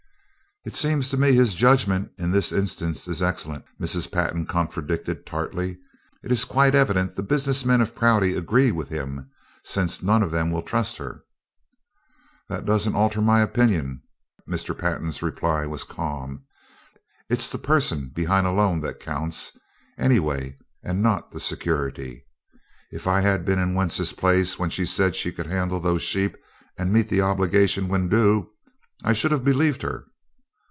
"It 0.63 0.75
seems 0.75 1.09
to 1.09 1.17
me 1.17 1.33
his 1.33 1.55
judgment 1.55 2.11
in 2.19 2.29
this 2.29 2.51
instance 2.51 3.07
is 3.07 3.19
excellent," 3.19 3.65
Mrs. 3.79 4.11
Pantin 4.11 4.45
contradicted 4.45 5.25
tartly. 5.25 5.79
"It's 6.21 6.45
quite 6.45 6.75
evident 6.75 7.15
the 7.15 7.23
business 7.23 7.65
men 7.65 7.81
of 7.81 7.95
Prouty 7.95 8.35
agree 8.35 8.71
with 8.71 8.89
him, 8.89 9.31
since 9.63 10.03
none 10.03 10.21
of 10.21 10.29
them 10.29 10.51
will 10.51 10.61
trust 10.61 10.99
her." 10.99 11.23
"That 12.47 12.63
doesn't 12.63 12.93
alter 12.93 13.21
my 13.21 13.41
opinion." 13.41 14.03
Mr. 14.47 14.77
Pantin's 14.77 15.23
reply 15.23 15.65
was 15.65 15.83
calm. 15.83 16.43
"It's 17.27 17.49
the 17.49 17.57
person 17.57 18.11
behind 18.13 18.45
a 18.45 18.51
loan 18.51 18.81
that 18.81 18.99
counts, 18.99 19.57
anyway 19.97 20.59
not 20.83 21.31
the 21.31 21.39
security. 21.39 22.27
If 22.91 23.07
I 23.07 23.21
had 23.21 23.45
been 23.45 23.57
in 23.57 23.73
Wentz's 23.73 24.13
place 24.13 24.59
when 24.59 24.69
she 24.69 24.85
said 24.85 25.15
she 25.15 25.31
could 25.31 25.47
handle 25.47 25.79
those 25.79 26.03
sheep 26.03 26.37
and 26.77 26.93
meet 26.93 27.09
the 27.09 27.21
obligation 27.21 27.87
when 27.87 28.09
due, 28.09 28.51
I 29.03 29.13
should 29.13 29.31
have 29.31 29.43
believed 29.43 29.81
her." 29.81 30.05